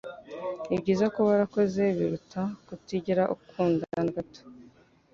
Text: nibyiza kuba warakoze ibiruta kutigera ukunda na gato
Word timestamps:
nibyiza 0.67 1.05
kuba 1.13 1.29
warakoze 1.31 1.79
ibiruta 1.93 2.41
kutigera 2.65 3.23
ukunda 3.35 3.83
na 3.95 4.03
gato 4.15 4.41